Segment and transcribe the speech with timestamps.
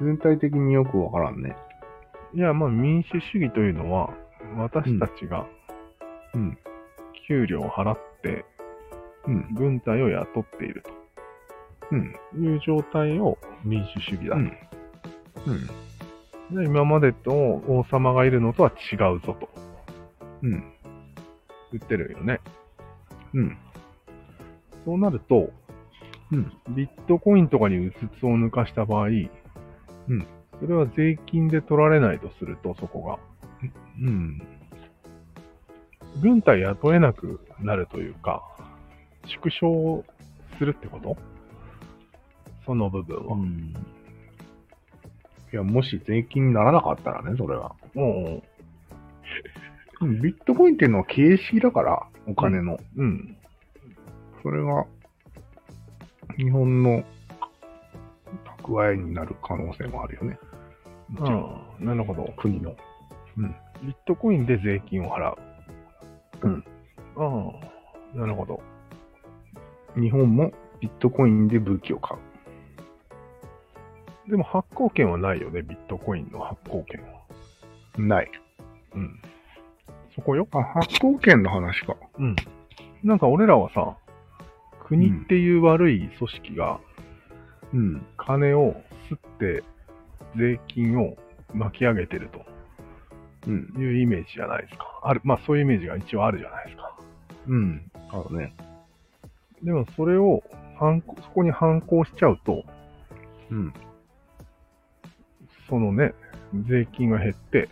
[0.00, 1.56] 全体的によくわからんね。
[2.34, 4.10] いや、まあ民主主義というのは、
[4.56, 5.46] 私たちが
[6.34, 6.58] うん。
[7.26, 8.44] 給料を払って
[9.26, 9.54] うん。
[9.54, 10.82] 軍隊を雇っている
[11.90, 12.14] うん。
[12.32, 14.36] という状態を民主主義だと。
[14.36, 14.52] うん。
[16.52, 16.64] うん。
[16.64, 19.48] で今までと王様がいるのとは違うぞと
[20.42, 20.72] うん。
[21.72, 22.40] 言ってるよね。
[23.34, 23.56] うん。
[24.84, 25.50] そうなると、
[26.32, 26.52] うん。
[26.70, 29.08] ビットコインとかにうつつを抜かした場合、
[30.10, 30.26] うん。
[30.60, 33.18] それは税金で取られないとすると、そこが。
[34.02, 34.42] うん。
[36.20, 38.42] 軍隊雇えなくなるというか、
[39.26, 40.04] 縮小
[40.58, 41.16] するってこと？
[42.66, 43.36] その部分は。
[43.36, 43.74] うん。
[45.52, 47.74] いや、もし税金にならなかったらね、それは。
[47.94, 48.42] おう
[50.00, 52.78] うん ビットコインっていうのは形式だから、お金の。
[52.96, 53.36] うん。
[54.42, 54.86] それが、
[56.36, 57.04] 日本の
[58.62, 60.38] 蓄えになる可能性もあるよね。
[61.20, 62.32] ああ、なるほど。
[62.36, 62.74] 国の。
[63.82, 65.38] ビットコインで税金を払う。
[66.42, 66.64] うん。
[67.16, 67.52] あ
[68.14, 68.60] あ、なるほど。
[69.96, 72.20] 日本もビットコインで武器を買う。
[74.30, 77.20] でも発行権はないよね、ビットコインの発行権は。
[77.98, 78.30] ない。
[78.94, 79.20] うん。
[80.14, 80.46] そこよ。
[80.52, 81.96] あ、発行権の話か。
[82.18, 82.36] うん。
[83.02, 83.96] なんか俺らはさ、
[84.86, 86.80] 国っていう悪い組織が
[87.72, 88.06] うん。
[88.16, 88.74] 金を
[89.08, 89.62] 吸って
[90.36, 91.16] 税金を
[91.54, 92.30] 巻き上げてる
[93.46, 93.72] うん。
[93.72, 95.00] というイメージじゃないですか。
[95.02, 96.96] ある、まあそういうイメージが一応あるじゃないですか。
[97.48, 97.90] うん。
[98.10, 98.54] あるね。
[99.62, 100.42] でもそれを
[100.78, 102.64] 反抗、そこに反抗しちゃうと、
[103.50, 103.72] うん。
[105.68, 106.14] そのね、
[106.68, 107.68] 税金が減って、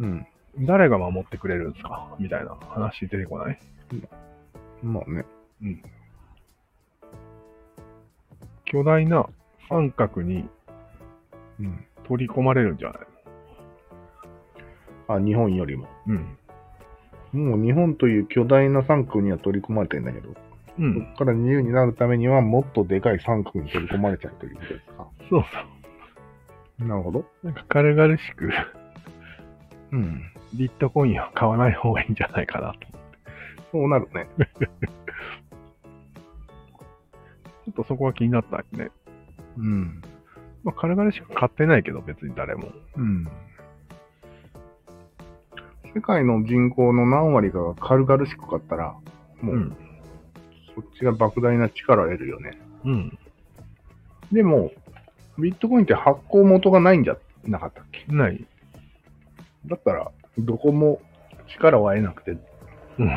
[0.00, 0.26] うん。
[0.60, 2.14] 誰が守ってくれるんですか？
[2.18, 3.58] みたいな話出てこない？
[4.82, 5.24] まあね。
[5.62, 5.82] うん。
[8.72, 9.26] 巨大な
[9.68, 10.48] 三角に
[11.60, 11.84] うん。
[12.04, 12.98] 取り込まれるんじゃない？
[15.08, 15.86] あ、日本よりも。
[16.08, 16.36] うん。
[17.32, 20.34] もう日本という巨大な三角には取り込まれてんだけど、う
[20.78, 21.06] そん。
[21.12, 25.06] こから自由になるためにはもっとでかい三角に取り込まれちゃうということですか。
[25.30, 25.44] そう
[26.80, 27.20] そなるほど。
[27.20, 27.26] う。
[27.44, 28.50] なんか軽々しく
[29.92, 30.22] うん。
[30.54, 32.78] ビットコインは買わない方がいいんじゃないかなと。
[33.70, 34.26] そうなるね。
[37.64, 38.90] ちょっとそこが気になったね。
[39.56, 40.02] うん。
[40.64, 42.68] まあ軽々しく買ってないけど別に誰も。
[42.96, 43.28] うん。
[45.94, 48.94] 世界の人口の何割かが軽々しく買ったら、
[49.42, 49.76] もう、ん。
[50.74, 52.58] そっちが莫大な力を得るよね。
[52.84, 53.18] うん。
[54.32, 54.70] でも、
[55.38, 58.06] ビットコインって発行元がないんじゃなかったっけ？
[58.10, 58.46] ない。
[59.66, 61.00] だったら、どこも
[61.48, 62.30] 力を得なくて、
[62.98, 63.10] うん。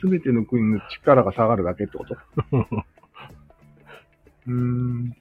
[0.00, 2.16] すべての国の力が下がるだけってこと？
[4.46, 5.16] うーん。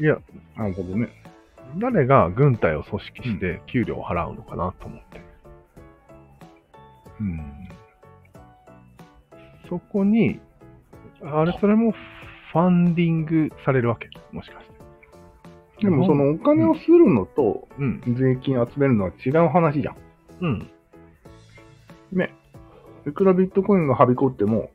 [0.00, 0.18] いや、
[0.56, 1.08] なるほどね。
[1.78, 5.20] 誰が軍隊を組織して給料を払うのかなと思って。
[7.20, 7.68] うん。
[9.68, 10.40] そこに、
[11.22, 14.08] あれ、それもファンディングされるわけ？
[14.32, 14.66] もしかし
[15.78, 15.84] て。
[15.84, 18.00] でもそのお金をするのとうん。
[18.06, 19.96] 税金集めるのは違う話じゃん。
[20.40, 20.70] うん。
[22.12, 22.34] ね。
[23.06, 24.70] いくらビットコインがはびこっても、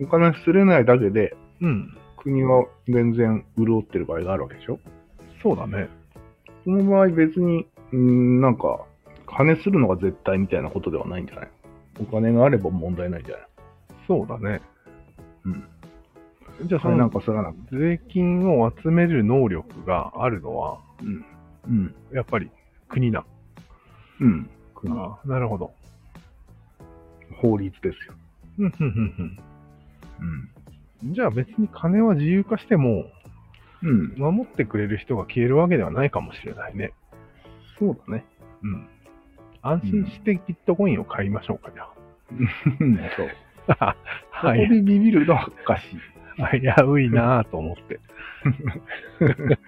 [0.00, 1.96] お金すれないだけでうん。
[2.26, 4.80] 国は全然潤ってる場合があるわけでしょ？
[5.40, 5.88] そうだね。
[6.64, 8.84] その場合別に、ん、なんか、
[9.26, 11.48] 金するのが絶対みたいなことではないんじゃない？
[12.00, 13.46] お金があれば問題ないんじゃない？
[14.08, 14.60] そうだね。
[15.44, 15.64] うん。
[16.66, 17.78] じゃあそそれなんのかすらなくて。
[17.78, 20.80] 税金を集める能力があるのは、
[21.68, 21.94] うん。
[22.12, 22.50] やっぱり
[22.88, 23.24] 国な。
[24.20, 24.50] うん。
[24.74, 25.70] 国ああなるほど。
[27.40, 28.14] 法律ですよ。
[28.58, 29.38] うん、うん、うん、
[30.20, 30.48] うん。
[31.04, 31.14] うん。
[31.14, 33.04] じゃあ別に金は自由化しても、
[33.82, 34.14] うん。
[34.16, 36.92] 守ってくれる人が消えるわけではないかもしれないね。
[37.78, 38.24] そうだね。
[38.62, 38.88] うん。
[39.62, 41.88] 安心してビットコインを買いましょうか、じゃ
[42.80, 42.96] うん。
[43.16, 43.28] そう。
[43.78, 43.96] あ。
[44.40, 44.68] そこはい。
[44.68, 46.00] でビビるのはおかしい。
[46.60, 48.00] 危ういなぁと思って。